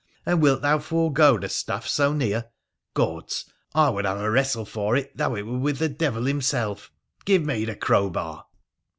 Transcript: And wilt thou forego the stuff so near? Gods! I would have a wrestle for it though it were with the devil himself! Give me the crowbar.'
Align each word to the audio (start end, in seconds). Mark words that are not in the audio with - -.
And 0.25 0.41
wilt 0.41 0.63
thou 0.63 0.79
forego 0.79 1.37
the 1.37 1.47
stuff 1.47 1.87
so 1.87 2.11
near? 2.11 2.45
Gods! 2.95 3.45
I 3.75 3.91
would 3.91 4.03
have 4.05 4.17
a 4.19 4.31
wrestle 4.31 4.65
for 4.65 4.95
it 4.95 5.15
though 5.15 5.35
it 5.35 5.45
were 5.45 5.59
with 5.59 5.77
the 5.77 5.89
devil 5.89 6.23
himself! 6.23 6.91
Give 7.23 7.45
me 7.45 7.65
the 7.65 7.75
crowbar.' 7.75 8.45